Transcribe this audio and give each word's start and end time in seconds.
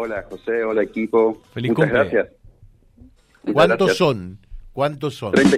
Hola 0.00 0.24
José, 0.30 0.62
hola 0.62 0.82
equipo. 0.84 1.42
Feliz 1.52 1.72
Muchas 1.72 1.90
cumple. 1.90 1.98
gracias. 2.04 2.36
Muchas 3.42 3.52
¿Cuántos 3.54 3.78
gracias. 3.78 3.96
son? 3.96 4.38
¿Cuántos 4.72 5.14
son? 5.16 5.32
30 5.32 5.56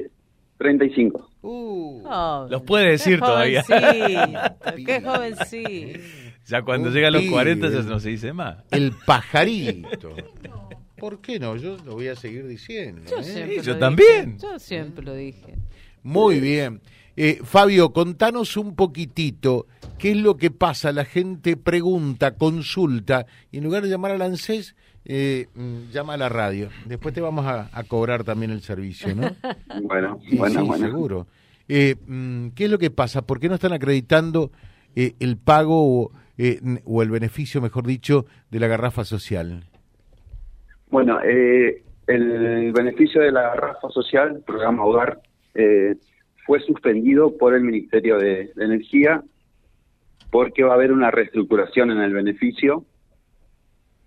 35. 0.57 1.31
Uh, 1.43 2.03
Oh, 2.07 2.47
Los 2.51 2.63
puede 2.63 2.93
decir 2.93 3.17
qué 3.17 3.27
todavía. 3.27 3.63
jovencito, 3.63 4.77
Qué 4.87 5.01
jovencito. 5.03 6.01
Ya 6.47 6.63
cuando 6.63 6.89
Un 6.89 6.95
llega 6.95 7.09
a 7.09 7.11
los 7.11 7.21
pibe. 7.23 7.33
40 7.33 7.69
ya 7.69 7.83
no 7.83 8.01
se 8.01 8.09
dice 8.09 8.33
más. 8.33 8.65
el 8.71 8.93
pajarito. 9.07 10.15
¿Por 11.01 11.21
qué 11.21 11.39
no? 11.41 11.57
Yo 11.57 11.77
lo 11.85 11.95
voy 11.95 12.09
a 12.09 12.15
seguir 12.17 12.47
diciendo. 12.47 13.03
Yo 13.11 13.19
¿eh? 13.19 13.25
siempre 13.25 13.63
yo 13.63 13.73
lo 13.75 13.79
también. 13.79 14.37
dije. 14.37 14.39
Yo 14.47 14.59
siempre 14.59 15.05
lo 15.05 15.15
dije. 15.15 15.57
Muy 16.03 16.39
bien. 16.41 16.81
Eh, 17.17 17.41
Fabio, 17.43 17.93
contanos 17.93 18.57
un 18.57 18.75
poquitito 18.77 19.67
qué 19.99 20.13
es 20.13 20.17
lo 20.17 20.37
que 20.37 20.51
pasa. 20.51 20.93
La 20.93 21.05
gente 21.05 21.57
pregunta, 21.57 22.37
consulta, 22.37 23.27
y 23.51 23.59
en 23.59 23.65
lugar 23.65 23.83
de 23.83 23.89
llamar 23.91 24.13
al 24.13 24.23
ANSES, 24.23 24.75
eh, 25.05 25.47
mm, 25.55 25.91
llama 25.91 26.15
a 26.15 26.17
la 26.17 26.29
radio. 26.29 26.69
Después 26.87 27.13
te 27.15 27.21
vamos 27.21 27.47
a, 27.47 27.69
a 27.73 27.83
cobrar 27.85 28.23
también 28.25 28.51
el 28.53 28.63
servicio, 28.63 29.15
¿no? 29.15 29.31
Bueno, 29.83 30.19
Y 30.23 30.37
bueno, 30.37 30.61
sí, 30.61 30.67
bueno. 30.67 30.87
seguro. 30.87 31.27
Eh, 31.69 31.97
mm, 32.07 32.49
¿Qué 32.51 32.65
es 32.65 32.71
lo 32.71 32.79
que 32.79 32.91
pasa? 32.91 33.23
¿Por 33.23 33.41
qué 33.41 33.49
no 33.49 33.55
están 33.55 33.73
acreditando 33.73 34.51
eh, 34.97 35.15
el 35.21 35.37
pago 35.37 36.13
eh, 36.39 36.61
o 36.85 37.03
el 37.03 37.11
beneficio, 37.11 37.61
mejor 37.61 37.87
dicho, 37.87 38.27
de 38.51 38.61
la 38.61 38.67
garrafa 38.67 39.05
social? 39.05 39.67
Bueno, 40.91 41.21
eh, 41.23 41.83
el 42.07 42.73
beneficio 42.73 43.21
de 43.23 43.33
la 43.33 43.43
garrafa 43.43 43.89
social, 43.91 44.43
programa 44.45 44.85
Hogar, 44.85 45.21
eh, 45.55 45.97
fue 46.47 46.61
suspendido 46.61 47.37
por 47.37 47.55
el 47.55 47.63
Ministerio 47.63 48.19
de, 48.19 48.51
de 48.55 48.65
Energía 48.65 49.23
porque 50.31 50.63
va 50.63 50.73
a 50.73 50.75
haber 50.75 50.93
una 50.93 51.11
reestructuración 51.11 51.91
en 51.91 51.99
el 51.99 52.13
beneficio 52.13 52.85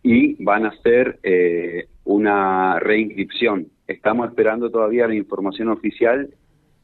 y 0.02 0.44
van 0.44 0.66
a 0.66 0.70
hacer 0.70 1.20
eh, 1.24 1.88
una 2.04 2.80
reinscripción. 2.80 3.68
Estamos 3.88 4.30
esperando 4.30 4.70
todavía 4.70 5.08
la 5.08 5.16
información 5.16 5.70
oficial 5.70 6.30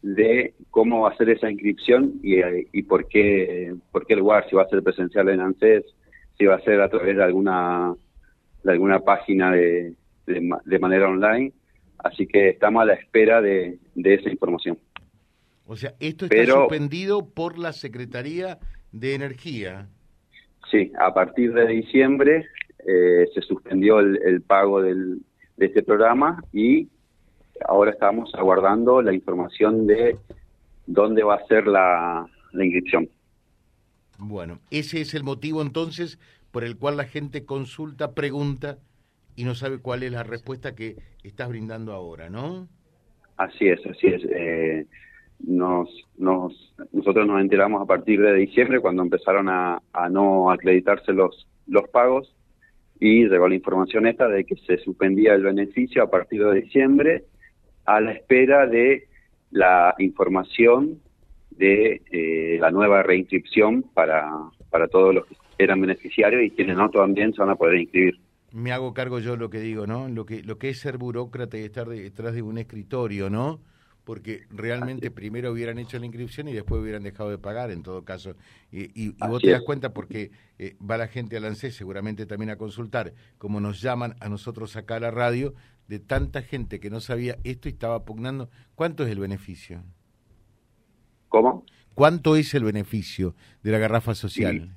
de 0.01 0.53
cómo 0.71 1.01
va 1.01 1.09
a 1.09 1.17
ser 1.17 1.29
esa 1.29 1.51
inscripción 1.51 2.13
y, 2.23 2.35
eh, 2.35 2.67
y 2.71 2.83
por 2.83 3.07
qué 3.07 3.73
por 3.91 4.05
qué 4.05 4.15
lugar, 4.15 4.49
si 4.49 4.55
va 4.55 4.63
a 4.63 4.69
ser 4.69 4.81
presencial 4.81 5.27
en 5.27 5.41
ANSES, 5.41 5.83
si 6.37 6.45
va 6.45 6.55
a 6.55 6.61
ser 6.61 6.79
a 6.79 6.89
través 6.89 7.17
de 7.17 7.23
alguna 7.23 7.93
de 8.63 8.71
alguna 8.71 8.99
página 8.99 9.51
de, 9.51 9.93
de, 10.25 10.49
de 10.65 10.79
manera 10.79 11.07
online. 11.07 11.51
Así 11.97 12.25
que 12.27 12.49
estamos 12.49 12.81
a 12.81 12.85
la 12.85 12.93
espera 12.93 13.41
de, 13.41 13.77
de 13.95 14.13
esa 14.13 14.29
información. 14.29 14.77
O 15.65 15.75
sea, 15.75 15.93
esto 15.99 16.25
está 16.25 16.35
Pero- 16.37 16.61
suspendido 16.61 17.25
por 17.27 17.59
la 17.59 17.73
Secretaría 17.73 18.57
de 18.91 19.13
Energía. 19.15 19.87
Sí, 20.71 20.91
a 20.99 21.13
partir 21.13 21.53
de 21.53 21.67
diciembre 21.67 22.45
eh, 22.87 23.25
se 23.33 23.41
suspendió 23.41 23.99
el, 23.99 24.19
el 24.23 24.41
pago 24.41 24.81
del, 24.81 25.19
de 25.57 25.65
este 25.65 25.83
programa 25.83 26.43
y 26.53 26.87
ahora 27.67 27.91
estamos 27.91 28.33
aguardando 28.35 29.01
la 29.01 29.13
información 29.13 29.85
de 29.87 30.17
dónde 30.87 31.23
va 31.23 31.35
a 31.35 31.45
ser 31.47 31.67
la, 31.67 32.25
la 32.53 32.65
inscripción. 32.65 33.09
Bueno, 34.17 34.59
ese 34.71 35.01
es 35.01 35.13
el 35.13 35.23
motivo 35.23 35.61
entonces 35.61 36.19
por 36.51 36.63
el 36.63 36.77
cual 36.77 36.97
la 36.97 37.05
gente 37.05 37.45
consulta, 37.45 38.13
pregunta 38.13 38.77
y 39.35 39.43
no 39.43 39.55
sabe 39.55 39.79
cuál 39.79 40.03
es 40.03 40.11
la 40.11 40.23
respuesta 40.23 40.75
que 40.75 40.97
estás 41.23 41.49
brindando 41.49 41.93
ahora, 41.93 42.29
¿no? 42.29 42.67
Así 43.37 43.67
es, 43.67 43.79
así 43.85 44.07
es. 44.07 44.21
Eh, 44.29 44.85
nos, 45.39 45.89
nos, 46.17 46.73
nosotros 46.91 47.25
nos 47.25 47.39
enteramos 47.39 47.81
a 47.81 47.85
partir 47.85 48.21
de 48.21 48.33
diciembre 48.35 48.81
cuando 48.81 49.03
empezaron 49.03 49.47
a, 49.47 49.81
a 49.93 50.09
no 50.09 50.51
acreditarse 50.51 51.13
los, 51.13 51.47
los 51.67 51.87
pagos 51.89 52.35
y 52.99 53.27
llegó 53.29 53.47
la 53.47 53.55
información 53.55 54.07
esta 54.07 54.27
de 54.27 54.43
que 54.43 54.55
se 54.57 54.77
suspendía 54.79 55.33
el 55.33 55.43
beneficio 55.43 56.03
a 56.03 56.09
partir 56.09 56.43
de 56.43 56.61
diciembre 56.61 57.23
a 57.85 58.01
la 58.01 58.11
espera 58.11 58.67
de 58.67 59.07
la 59.51 59.95
información 59.99 60.99
de 61.51 62.01
eh, 62.11 62.57
la 62.59 62.71
nueva 62.71 63.03
reinscripción 63.03 63.83
para, 63.93 64.29
para 64.69 64.87
todos 64.87 65.13
los 65.15 65.25
que 65.25 65.35
eran 65.59 65.81
beneficiarios 65.81 66.43
y 66.43 66.51
quienes 66.51 66.77
no 66.77 66.89
también 66.89 67.33
se 67.33 67.41
van 67.41 67.51
a 67.51 67.55
poder 67.55 67.79
inscribir. 67.79 68.19
Me 68.51 68.71
hago 68.71 68.93
cargo 68.95 69.19
yo 69.19 69.35
lo 69.37 69.49
que 69.51 69.59
digo, 69.59 69.85
¿no? 69.85 70.07
Lo 70.09 70.25
que, 70.25 70.41
lo 70.43 70.57
que 70.57 70.69
es 70.69 70.79
ser 70.79 70.97
burócrata 70.97 71.57
y 71.57 71.63
estar 71.63 71.87
detrás 71.87 72.33
de 72.33 72.41
un 72.41 72.57
escritorio, 72.57 73.29
¿no? 73.29 73.61
Porque 74.03 74.47
realmente 74.49 75.11
primero 75.11 75.51
hubieran 75.51 75.77
hecho 75.77 75.99
la 75.99 76.07
inscripción 76.07 76.47
y 76.47 76.53
después 76.53 76.81
hubieran 76.81 77.03
dejado 77.03 77.29
de 77.29 77.37
pagar 77.37 77.69
en 77.69 77.83
todo 77.83 78.03
caso. 78.05 78.35
Y, 78.71 78.85
y- 78.99 79.15
y 79.19 79.27
vos 79.27 79.43
te 79.43 79.51
das 79.51 79.61
cuenta 79.61 79.93
porque 79.93 80.31
eh, 80.57 80.75
va 80.81 80.97
la 80.97 81.07
gente 81.07 81.37
al 81.37 81.45
ANSES 81.45 81.75
seguramente 81.75 82.25
también 82.25 82.49
a 82.49 82.55
consultar, 82.57 83.13
como 83.37 83.59
nos 83.59 83.81
llaman 83.81 84.15
a 84.19 84.29
nosotros 84.29 84.75
acá 84.77 84.95
a 84.95 84.99
la 84.99 85.11
radio, 85.11 85.53
de 85.87 85.99
tanta 85.99 86.41
gente 86.41 86.79
que 86.79 86.89
no 86.89 87.01
sabía 87.01 87.37
esto 87.43 87.69
y 87.69 87.73
estaba 87.73 88.03
pugnando. 88.05 88.49
¿Cuánto 88.73 89.03
es 89.05 89.11
el 89.11 89.19
beneficio? 89.19 89.83
¿Cómo? 91.27 91.63
¿Cuánto 91.93 92.35
es 92.35 92.53
el 92.53 92.63
beneficio 92.63 93.35
de 93.61 93.71
la 93.71 93.77
garrafa 93.77 94.15
social? 94.15 94.75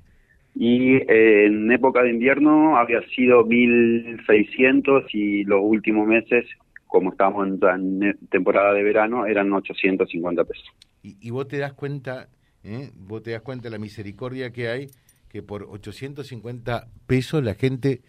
Y 0.55 0.95
eh, 0.95 1.45
en 1.47 1.71
época 1.71 2.03
de 2.03 2.11
invierno 2.11 2.77
había 2.77 3.01
sido 3.09 3.45
1.600 3.45 5.05
y 5.13 5.43
los 5.45 5.59
últimos 5.63 6.07
meses, 6.07 6.45
como 6.85 7.11
estábamos 7.11 7.47
en, 7.47 8.03
en 8.03 8.17
temporada 8.29 8.73
de 8.73 8.83
verano, 8.83 9.25
eran 9.25 9.51
850 9.51 10.43
pesos. 10.43 10.65
Y, 11.01 11.17
y 11.19 11.31
vos 11.31 11.47
te 11.47 11.57
das 11.57 11.73
cuenta, 11.73 12.29
¿eh? 12.63 12.91
vos 12.95 13.23
te 13.23 13.31
das 13.31 13.41
cuenta 13.41 13.63
de 13.63 13.71
la 13.71 13.79
misericordia 13.79 14.51
que 14.51 14.67
hay, 14.67 14.87
que 15.29 15.41
por 15.41 15.63
850 15.63 16.87
pesos 17.07 17.43
la 17.43 17.55
gente 17.55 18.01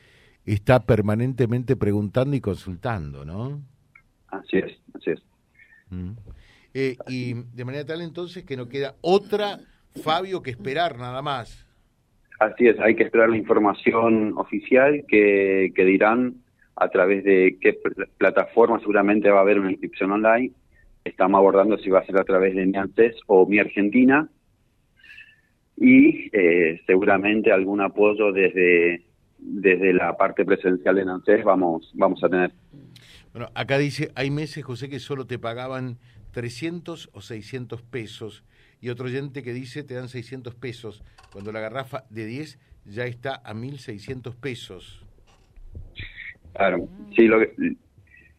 está 0.44 0.81
permanentemente 0.81 1.76
preguntando 1.76 2.37
y 2.37 2.41
consultando, 2.41 3.25
¿no? 3.25 3.62
Así 4.28 4.59
es, 4.59 4.78
así 4.94 5.11
es. 5.11 5.22
Mm. 5.91 6.11
Eh, 6.75 6.97
y 7.09 7.34
de 7.34 7.65
manera 7.65 7.87
tal 7.87 8.03
entonces 8.03 8.44
que 8.44 8.56
no 8.56 8.69
queda 8.69 8.97
otra 9.00 9.61
Fabio 10.03 10.43
que 10.43 10.50
esperar 10.50 10.99
nada 10.99 11.22
más. 11.22 11.65
Así 12.44 12.69
es, 12.69 12.78
hay 12.78 12.94
que 12.94 13.05
esperar 13.05 13.31
la 13.31 13.38
información 13.38 14.34
oficial 14.37 15.05
que, 15.09 15.72
dirán 15.75 16.34
a 16.77 16.88
través 16.88 17.25
de 17.25 17.56
qué 17.59 17.72
pl- 17.72 18.06
plataforma 18.19 18.78
seguramente 18.81 19.31
va 19.31 19.38
a 19.38 19.43
haber 19.43 19.59
una 19.59 19.71
inscripción 19.71 20.12
online. 20.12 20.53
Estamos 21.05 21.38
abordando 21.38 21.78
si 21.78 21.88
va 21.88 22.00
a 22.00 22.05
ser 22.05 22.19
a 22.19 22.25
través 22.25 22.55
de 22.55 22.66
Mi 22.66 22.75
o 23.28 23.47
Mi 23.47 23.59
Argentina. 23.59 24.28
Y 25.78 26.28
eh, 26.37 26.82
seguramente 26.87 27.50
algún 27.50 27.81
apoyo 27.81 28.31
desde, 28.31 29.03
desde 29.38 29.94
la 29.94 30.15
parte 30.15 30.44
presencial 30.44 30.99
en 30.99 31.09
ANSES 31.09 31.44
vamos, 31.44 31.91
vamos 31.94 32.22
a 32.22 32.28
tener. 32.28 32.53
Bueno, 33.32 33.49
acá 33.55 33.78
dice, 33.78 34.11
hay 34.16 34.31
meses, 34.31 34.62
José, 34.65 34.91
que 34.91 34.99
solo 34.99 35.26
te 35.26 35.38
pagaban 35.38 35.97
300 36.32 37.09
o 37.15 37.22
600 37.22 37.81
pesos. 37.82 38.44
Y 38.84 38.91
otro 38.91 39.06
oyente 39.06 39.43
que 39.43 39.55
dice, 39.55 39.83
te 39.83 39.95
dan 39.95 40.11
600 40.11 40.55
pesos, 40.56 41.03
cuando 41.33 41.53
la 41.53 41.61
garrafa 41.61 42.05
de 42.11 42.27
10 42.27 42.59
ya 42.84 43.06
está 43.06 43.41
a 43.43 43.55
1.600 43.55 44.37
pesos. 44.37 45.03
Claro, 46.53 46.87
sí, 47.17 47.23
lo 47.27 47.39
que, 47.39 47.55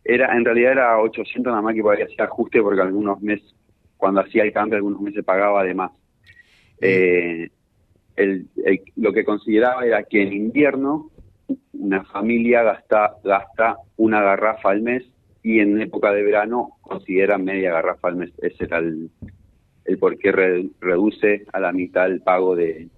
era, 0.03 0.38
en 0.38 0.45
realidad 0.45 0.73
era 0.73 1.00
800 1.00 1.50
nada 1.50 1.63
más 1.63 1.73
que 1.73 1.81
podía 1.81 2.05
hacer 2.05 2.22
ajuste 2.22 2.61
porque 2.61 2.79
algunos 2.79 3.19
meses, 3.23 3.55
cuando 3.97 4.22
hacía 4.22 4.44
el 4.44 4.53
cambio, 4.53 4.78
algunos 4.78 5.01
meses 5.01 5.25
pagaba 5.25 5.61
además. 5.61 5.89
Eh, 6.79 7.50
el, 8.16 8.45
el- 8.63 8.81
lo 8.97 9.13
que 9.13 9.25
consideraba 9.25 9.84
era 9.84 10.03
que 10.03 10.22
en 10.22 10.31
invierno 10.31 11.09
una 11.73 12.03
familia 12.05 12.61
gasta, 12.61 13.16
gasta 13.23 13.78
una 13.97 14.22
garrafa 14.22 14.69
al 14.69 14.84
mes 14.84 15.05
y 15.41 15.59
en 15.59 15.81
época 15.81 16.11
de 16.11 16.22
verano 16.22 16.78
considera 16.81 17.39
media 17.39 17.72
garrafa 17.72 18.09
al 18.09 18.17
mes. 18.17 18.31
Ese 18.44 18.66
era 18.66 18.78
el, 18.78 19.09
el 19.85 19.97
por 19.97 20.18
qué 20.18 20.31
re- 20.31 20.69
reduce 20.81 21.46
a 21.53 21.59
la 21.59 21.72
mitad 21.72 22.07
el 22.07 22.22
pago 22.22 22.56
de, 22.56 22.90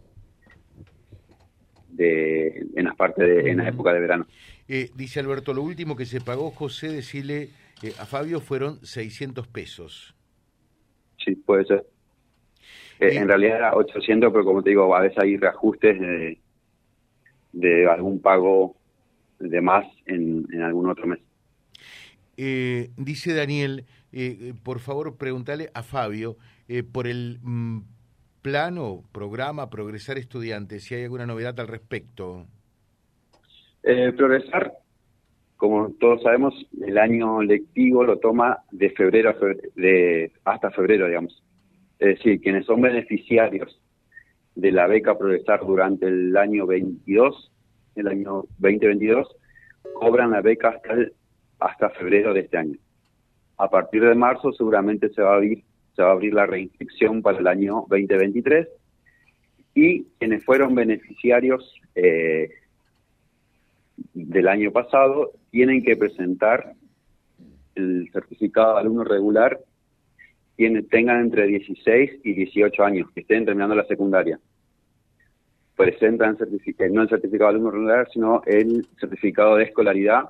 de 1.90 2.68
en 2.76 2.86
las 2.86 2.96
partes 2.96 3.26
de, 3.28 3.52
en 3.52 3.58
la 3.58 3.70
época 3.70 3.94
de 3.94 4.00
verano. 4.00 4.28
Eh, 4.68 4.92
dice 4.96 5.20
Alberto, 5.20 5.54
lo 5.54 5.62
último 5.64 5.96
que 5.96 6.06
se 6.06 6.22
pagó, 6.22 6.52
José, 6.52 6.90
decirle 6.90 7.50
eh, 7.82 7.94
a 8.00 8.06
Fabio 8.06 8.42
fueron 8.42 8.86
600 8.86 9.48
pesos. 9.48 10.16
Sí, 11.24 11.36
puede 11.36 11.66
ser. 11.66 11.86
Eh, 13.00 13.12
En 13.16 13.28
realidad 13.28 13.58
era 13.58 13.76
800, 13.76 14.32
pero 14.32 14.46
como 14.46 14.64
te 14.64 14.70
digo, 14.72 14.96
a 14.96 15.02
veces 15.02 15.18
hay 15.20 15.38
reajustes 15.38 16.00
de, 16.00 16.42
de 17.52 17.88
algún 17.90 18.22
pago 18.22 18.78
de 19.40 19.62
más 19.62 19.86
en, 20.06 20.46
en 20.52 20.62
algún 20.64 20.90
otro 20.90 21.08
mes. 21.08 21.20
Eh, 22.38 22.92
dice 22.98 23.34
Daniel, 23.34 23.86
eh, 24.12 24.54
por 24.64 24.80
favor 24.80 25.18
preguntale 25.18 25.72
a 25.74 25.84
Fabio 25.84 26.38
eh, 26.68 26.84
por 26.84 27.08
el 27.08 27.40
mm, 27.42 27.80
plano, 28.42 29.04
programa 29.12 29.70
Progresar 29.70 30.18
Estudiantes, 30.18 30.84
si 30.84 30.96
hay 30.96 31.04
alguna 31.04 31.26
novedad 31.26 31.60
al 31.60 31.68
respecto. 31.68 32.46
Eh, 33.84 34.12
progresar, 34.16 34.74
como 35.56 35.92
todos 36.00 36.22
sabemos, 36.24 36.54
el 36.82 36.98
año 36.98 37.42
lectivo 37.42 38.04
lo 38.04 38.20
toma 38.20 38.60
de 38.72 38.90
febrero 38.92 39.30
a 39.30 39.34
febre- 39.36 39.72
de, 39.76 40.32
hasta 40.46 40.72
febrero, 40.72 41.08
digamos. 41.08 41.44
Es 42.00 42.18
decir, 42.18 42.42
quienes 42.42 42.66
son 42.66 42.82
beneficiarios 42.82 43.82
de 44.56 44.72
la 44.72 44.88
beca 44.88 45.18
Progresar 45.18 45.66
durante 45.66 46.08
el 46.08 46.36
año 46.38 46.66
22 46.68 47.52
el 47.96 48.08
año 48.08 48.44
2022, 48.60 49.28
cobran 49.96 50.30
la 50.32 50.42
beca 50.42 50.70
hasta, 50.70 50.96
hasta 51.60 51.90
febrero 51.92 52.32
de 52.34 52.42
este 52.42 52.58
año. 52.58 52.78
A 53.58 53.70
partir 53.70 54.04
de 54.04 54.14
marzo 54.14 54.52
seguramente 54.52 55.10
se 55.10 55.22
va 55.24 55.32
a 55.32 55.36
abrir, 55.38 55.64
se 55.98 56.04
va 56.04 56.10
a 56.10 56.12
abrir 56.12 56.34
la 56.36 56.46
reinscripción 56.46 57.24
para 57.24 57.40
el 57.40 57.48
año 57.48 57.86
2023 57.90 58.68
y 59.74 60.04
quienes 60.20 60.46
fueron 60.46 60.76
beneficiarios 60.76 61.74
eh, 61.96 62.52
del 64.14 64.48
año 64.48 64.72
pasado 64.72 65.32
tienen 65.50 65.84
que 65.84 65.98
presentar 65.98 66.74
el 67.74 68.08
certificado 68.14 68.76
de 68.76 68.82
alumno 68.82 69.04
regular 69.04 69.60
quienes 70.56 70.88
tengan 70.90 71.22
entre 71.22 71.46
16 71.46 72.22
y 72.24 72.34
18 72.34 72.84
años, 72.84 73.10
que 73.14 73.22
estén 73.22 73.46
terminando 73.46 73.76
la 73.76 73.86
secundaria. 73.86 74.40
Presentan 75.76 76.38
certificado, 76.38 76.92
no 76.92 77.04
el 77.04 77.10
certificado 77.10 77.52
de 77.52 77.56
alumno 77.56 77.72
regular, 77.72 78.08
sino 78.12 78.42
el 78.46 78.88
certificado 79.00 79.56
de 79.56 79.66
escolaridad 79.66 80.30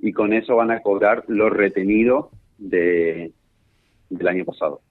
y 0.00 0.12
con 0.12 0.32
eso 0.32 0.56
van 0.56 0.72
a 0.72 0.80
cobrar 0.80 1.24
lo 1.28 1.48
retenido 1.50 2.30
de, 2.58 3.32
del 4.10 4.28
año 4.28 4.44
pasado. 4.44 4.82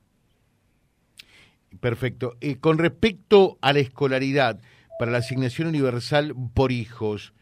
Perfecto. 1.79 2.35
y 2.41 2.55
con 2.55 2.79
respecto 2.79 3.59
a 3.61 3.73
la 3.73 3.79
escolaridad, 3.79 4.59
para 4.99 5.11
la 5.11 5.19
asignación 5.19 5.69
universal 5.69 6.33
por 6.53 6.73
hijos, 6.73 7.33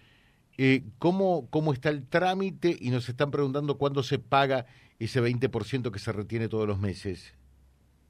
eh, 0.59 0.83
¿cómo, 1.00 1.47
¿cómo 1.50 1.74
está 1.74 1.89
el 1.89 2.07
trámite? 2.07 2.75
Y 2.79 2.91
nos 2.91 3.09
están 3.09 3.31
preguntando 3.31 3.77
cuándo 3.79 4.03
se 4.03 4.19
paga 4.19 4.65
ese 5.00 5.21
20% 5.21 5.91
que 5.91 6.00
se 6.00 6.12
retiene 6.12 6.50
todos 6.50 6.68
los 6.68 6.79
meses. 6.79 7.33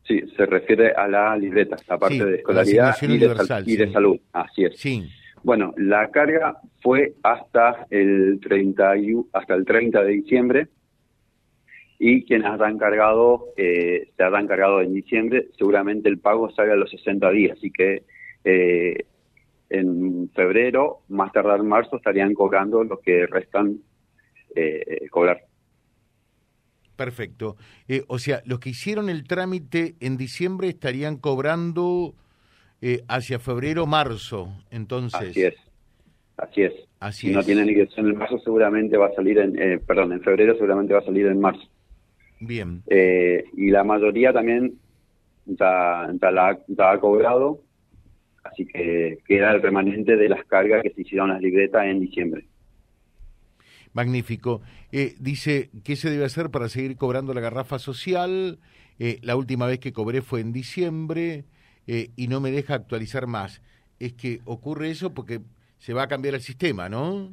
Sí, 0.06 0.22
se 0.36 0.46
refiere 0.46 0.92
a 0.92 1.08
la 1.08 1.36
libreta, 1.38 1.78
la 1.88 1.98
parte 1.98 2.26
de 2.26 2.36
escolaridad 2.38 2.96
y, 3.02 3.18
de, 3.78 3.92
salud. 3.92 4.18
Así 4.34 4.66
es. 4.66 4.78
Sí. 4.78 5.08
Bueno, 5.44 5.74
la 5.78 6.10
carga 6.12 6.58
fue 6.82 7.14
hasta 7.24 7.88
el 7.90 8.40
30, 8.42 8.94
hasta 9.34 9.54
el 9.54 9.66
30 9.66 10.04
de 10.04 10.12
diciembre 10.12 10.68
y 12.00 12.26
quienes 12.26 12.48
habrán 12.48 12.78
cargado, 12.78 13.48
eh, 13.58 14.12
se 14.16 14.24
habrán 14.24 14.48
cargado 14.48 14.82
en 14.82 14.94
diciembre, 14.94 15.48
seguramente 15.58 16.10
el 16.10 16.20
pago 16.20 16.52
sale 16.52 16.74
a 16.74 16.76
los 16.76 16.92
60 16.92 17.30
días, 17.32 17.58
así 17.58 17.72
que 17.72 18.04
eh, 18.44 19.06
en 19.70 20.30
febrero, 20.34 21.00
más 21.10 21.32
tardar 21.32 21.60
en 21.60 21.68
marzo, 21.68 21.98
estarían 21.98 22.34
cobrando 22.34 22.84
lo 22.84 23.00
que 23.00 23.26
restan 23.28 23.80
eh, 24.56 25.08
cobrar. 25.10 25.48
Perfecto. 26.98 27.56
Eh, 27.88 28.04
o 28.08 28.20
sea, 28.20 28.42
los 28.46 28.60
que 28.60 28.72
hicieron 28.72 29.10
el 29.10 29.26
trámite 29.26 29.96
en 30.02 30.18
diciembre 30.18 30.68
estarían 30.68 31.18
cobrando 31.18 32.16
eh, 32.82 33.04
hacia 33.08 33.40
febrero, 33.40 33.86
marzo, 33.86 34.50
entonces. 34.72 35.30
Así 35.30 35.44
es. 35.44 35.56
Así 36.38 36.62
es. 36.64 36.74
si 37.12 37.32
no 37.32 37.44
tienen 37.44 37.68
liquidación 37.68 38.10
en 38.10 38.18
marzo, 38.18 38.40
seguramente 38.40 38.98
va 38.98 39.08
a 39.08 39.14
salir 39.14 39.38
en, 39.40 39.60
eh, 39.60 39.80
perdón, 39.80 40.14
en 40.14 40.22
febrero 40.22 40.54
seguramente 40.56 40.94
va 40.94 41.00
a 41.00 41.06
salir 41.06 41.28
en 41.28 41.40
marzo. 41.40 41.68
Bien. 42.40 42.84
y 42.88 43.72
la 43.72 43.84
mayoría 43.84 44.32
también 44.32 44.78
ya, 45.48 46.08
la, 46.32 46.60
ha 46.92 47.00
cobrado, 47.00 47.62
así 48.44 48.66
que 48.66 49.20
queda 49.26 49.52
el 49.52 49.62
remanente 49.62 50.16
de 50.16 50.30
las 50.30 50.44
cargas 50.46 50.84
que 50.84 50.92
se 50.92 51.02
hicieron 51.02 51.30
las 51.30 51.42
libretas 51.42 51.86
en 51.86 52.00
diciembre. 52.02 52.46
Magnífico. 53.94 54.62
Eh, 54.92 55.16
dice, 55.20 55.70
¿qué 55.84 55.96
se 55.96 56.10
debe 56.10 56.26
hacer 56.26 56.50
para 56.50 56.70
seguir 56.70 56.98
cobrando 56.98 57.34
la 57.34 57.42
garrafa 57.42 57.80
social? 57.80 58.60
Eh, 59.00 59.20
la 59.22 59.36
última 59.36 59.66
vez 59.66 59.80
que 59.80 59.94
cobré 59.94 60.22
fue 60.22 60.42
en 60.42 60.54
diciembre 60.54 61.46
eh, 61.88 62.10
y 62.16 62.28
no 62.28 62.40
me 62.40 62.52
deja 62.52 62.76
actualizar 62.76 63.28
más. 63.28 63.62
Es 64.00 64.14
que 64.14 64.42
ocurre 64.46 64.92
eso 64.92 65.14
porque 65.14 65.40
se 65.80 65.94
va 65.94 66.04
a 66.04 66.08
cambiar 66.08 66.36
el 66.36 66.42
sistema, 66.42 66.90
¿no? 66.90 67.32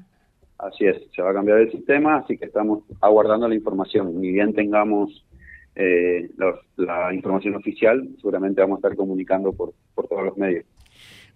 Así 0.58 0.86
es, 0.86 0.96
se 1.14 1.22
va 1.22 1.30
a 1.30 1.34
cambiar 1.34 1.58
el 1.58 1.70
sistema, 1.70 2.16
así 2.16 2.38
que 2.38 2.46
estamos 2.46 2.84
aguardando 3.00 3.48
la 3.48 3.54
información. 3.54 4.20
Ni 4.20 4.30
bien 4.30 4.54
tengamos 4.54 5.24
la 6.76 7.12
información 7.12 7.56
oficial, 7.56 8.08
seguramente 8.18 8.60
vamos 8.60 8.76
a 8.76 8.78
estar 8.78 8.96
comunicando 8.96 9.52
por, 9.52 9.74
por 9.96 10.06
todos 10.06 10.24
los 10.24 10.36
medios. 10.36 10.64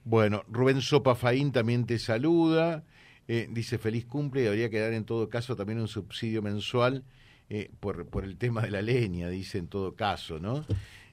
Bueno, 0.05 0.43
Rubén 0.49 0.81
Sopafaín 0.81 1.53
también 1.53 1.85
te 1.85 1.99
saluda. 1.99 2.85
Eh, 3.31 3.47
dice 3.51 3.77
feliz 3.77 4.07
cumple 4.07 4.45
y 4.45 4.47
habría 4.47 4.71
que 4.71 4.81
dar 4.81 4.95
en 4.95 5.05
todo 5.05 5.29
caso 5.29 5.55
también 5.55 5.79
un 5.81 5.87
subsidio 5.87 6.41
mensual 6.41 7.05
eh, 7.51 7.71
por, 7.79 8.07
por 8.07 8.25
el 8.25 8.39
tema 8.39 8.63
de 8.63 8.71
la 8.71 8.81
leña, 8.81 9.29
dice 9.29 9.59
en 9.59 9.69
todo 9.69 9.95
caso, 9.95 10.39
¿no? 10.39 10.65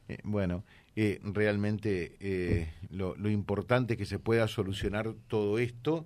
Eh, 0.08 0.19
bueno, 0.24 0.63
realmente 0.96 2.69
lo, 2.90 3.18
lo, 3.18 3.30
importante 3.30 3.94
es 3.94 4.00
que 4.00 4.06
se 4.06 4.18
pueda 4.18 4.48
solucionar 4.48 5.13
todo 5.28 5.60
esto. 5.60 6.06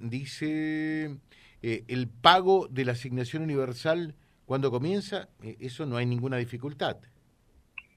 Dice 0.00 1.18
el 1.62 2.08
pago 2.08 2.68
de 2.68 2.84
la 2.84 2.92
asignación 2.92 3.42
universal 3.42 4.14
cuando 4.46 4.70
comienza, 4.70 5.28
eso 5.60 5.86
no 5.86 5.96
hay 5.96 6.06
ninguna 6.06 6.36
dificultad. 6.36 6.96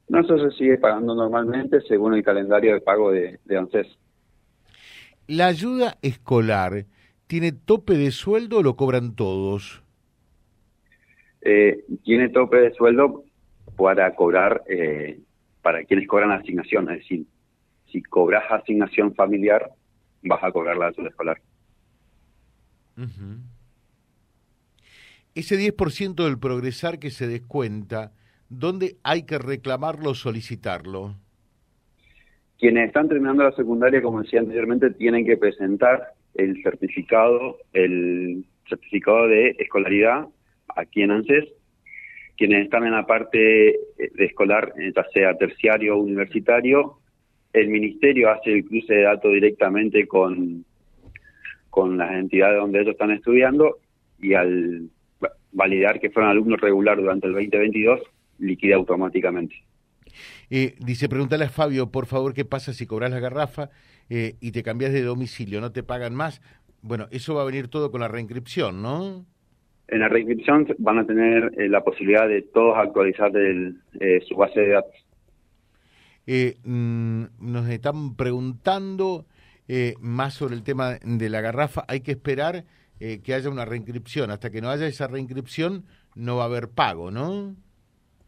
No, 0.09 0.19
eso 0.19 0.37
se 0.37 0.57
sigue 0.57 0.77
pagando 0.77 1.15
normalmente 1.15 1.79
según 1.87 2.13
el 2.13 2.23
calendario 2.23 2.73
de 2.73 2.81
pago 2.81 3.11
de, 3.11 3.39
de 3.45 3.57
ANSES. 3.57 3.87
La 5.27 5.47
ayuda 5.47 5.97
escolar 6.01 6.85
¿Tiene 7.31 7.53
tope 7.53 7.93
de 7.93 8.11
sueldo 8.11 8.57
o 8.57 8.61
lo 8.61 8.75
cobran 8.75 9.15
todos? 9.15 9.81
Eh, 11.39 11.85
tiene 12.03 12.27
tope 12.27 12.57
de 12.57 12.73
sueldo 12.73 13.23
para 13.77 14.13
cobrar, 14.15 14.63
eh, 14.67 15.17
para 15.61 15.85
quienes 15.85 16.09
cobran 16.09 16.31
asignación, 16.31 16.91
es 16.91 16.97
decir, 16.97 17.25
si 17.89 18.03
cobras 18.03 18.43
asignación 18.51 19.15
familiar, 19.15 19.71
vas 20.23 20.43
a 20.43 20.51
cobrar 20.51 20.75
la 20.75 20.87
ayuda 20.87 21.07
escolar. 21.07 21.37
Ese 25.33 25.55
10% 25.57 26.25
del 26.25 26.39
progresar 26.39 26.99
que 26.99 27.09
se 27.09 27.27
descuenta, 27.27 28.11
¿dónde 28.49 28.97
hay 29.03 29.23
que 29.23 29.37
reclamarlo 29.37 30.11
o 30.11 30.15
solicitarlo? 30.15 31.15
Quienes 32.59 32.87
están 32.87 33.07
terminando 33.07 33.43
la 33.43 33.53
secundaria, 33.53 34.01
como 34.01 34.21
decía 34.21 34.41
anteriormente, 34.41 34.91
tienen 34.91 35.25
que 35.25 35.37
presentar 35.37 36.13
el 36.35 36.61
certificado, 36.61 37.57
el 37.73 38.45
certificado 38.67 39.27
de 39.27 39.55
escolaridad 39.57 40.27
aquí 40.75 41.01
en 41.01 41.11
ANSES. 41.11 41.45
Quienes 42.37 42.65
están 42.65 42.85
en 42.85 42.91
la 42.91 43.05
parte 43.05 43.37
de 43.37 44.25
escolar, 44.25 44.73
ya 44.77 45.05
sea 45.13 45.37
terciario 45.37 45.95
o 45.95 46.01
universitario, 46.01 46.97
el 47.53 47.69
ministerio 47.69 48.29
hace 48.29 48.53
el 48.53 48.65
cruce 48.65 48.93
de 48.93 49.03
datos 49.03 49.31
directamente 49.31 50.07
con, 50.07 50.65
con 51.71 51.97
las 51.97 52.11
entidades 52.11 52.59
donde 52.59 52.81
ellos 52.81 52.91
están 52.91 53.11
estudiando 53.11 53.79
y 54.19 54.35
al 54.35 54.89
validar 55.51 55.99
que 55.99 56.11
fueron 56.11 56.31
alumnos 56.31 56.61
regular 56.61 56.97
durante 56.97 57.27
el 57.27 57.33
2022, 57.33 58.01
liquida 58.37 58.75
automáticamente. 58.75 59.55
Eh, 60.49 60.75
dice, 60.79 61.07
pregúntale 61.07 61.45
a 61.45 61.49
Fabio, 61.49 61.91
por 61.91 62.05
favor, 62.05 62.33
qué 62.33 62.45
pasa 62.45 62.73
si 62.73 62.85
cobras 62.85 63.11
la 63.11 63.19
garrafa 63.19 63.69
eh, 64.09 64.35
y 64.41 64.51
te 64.51 64.63
cambias 64.63 64.91
de 64.91 65.01
domicilio, 65.01 65.61
no 65.61 65.71
te 65.71 65.81
pagan 65.81 66.13
más. 66.13 66.41
Bueno, 66.81 67.07
eso 67.11 67.35
va 67.35 67.43
a 67.43 67.45
venir 67.45 67.69
todo 67.69 67.89
con 67.89 68.01
la 68.01 68.09
reinscripción, 68.09 68.81
¿no? 68.81 69.25
En 69.87 69.99
la 69.99 70.09
reinscripción 70.09 70.67
van 70.77 70.99
a 70.99 71.05
tener 71.05 71.53
eh, 71.57 71.69
la 71.69 71.83
posibilidad 71.83 72.27
de 72.27 72.41
todos 72.41 72.77
actualizar 72.77 73.31
su 74.27 74.35
base 74.35 74.59
de 74.59 74.69
datos. 74.69 74.95
Mm, 76.63 77.23
nos 77.39 77.67
están 77.69 78.15
preguntando 78.15 79.25
más 79.99 80.33
sobre 80.33 80.55
el 80.55 80.63
tema 80.63 80.97
de 81.03 81.29
la 81.29 81.41
garrafa. 81.41 81.85
Hay 81.87 82.01
que 82.01 82.11
esperar 82.11 82.65
que 82.99 83.33
haya 83.33 83.49
una 83.49 83.65
reinscripción. 83.65 84.31
Hasta 84.31 84.51
que 84.51 84.61
no 84.61 84.69
haya 84.69 84.87
esa 84.87 85.07
reinscripción, 85.07 85.85
no 86.15 86.37
va 86.37 86.43
a 86.43 86.45
haber 86.47 86.69
pago, 86.69 87.11
¿no? 87.11 87.55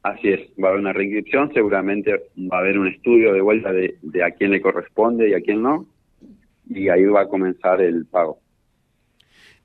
Así 0.04 0.28
es, 0.28 0.42
va 0.62 0.68
a 0.68 0.72
haber 0.72 0.82
una 0.82 0.92
reinscripción, 0.92 1.54
seguramente 1.54 2.12
va 2.52 2.58
a 2.58 2.60
haber 2.60 2.78
un 2.78 2.88
estudio 2.88 3.32
de 3.32 3.40
vuelta 3.40 3.72
de, 3.72 3.98
a 4.22 4.32
quién 4.32 4.52
le 4.52 4.62
corresponde 4.62 5.30
y 5.30 5.34
a 5.34 5.40
quién 5.40 5.62
no, 5.62 5.88
y 6.70 6.90
ahí 6.90 7.06
va 7.06 7.22
a 7.22 7.28
comenzar 7.30 7.80
el 7.80 8.06
pago. 8.06 8.40